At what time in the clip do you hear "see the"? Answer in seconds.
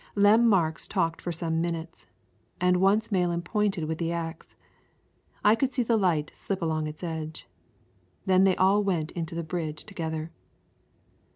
5.75-5.95